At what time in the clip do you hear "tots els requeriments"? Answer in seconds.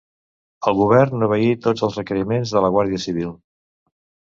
1.67-2.59